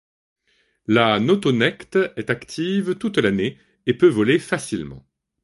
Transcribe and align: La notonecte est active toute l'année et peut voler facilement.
La 0.87 1.19
notonecte 1.19 1.99
est 2.17 2.31
active 2.31 2.95
toute 2.95 3.19
l'année 3.19 3.59
et 3.85 3.93
peut 3.93 4.07
voler 4.09 4.39
facilement. 4.39 5.05